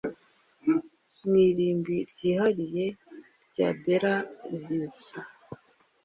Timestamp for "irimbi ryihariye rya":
1.47-3.69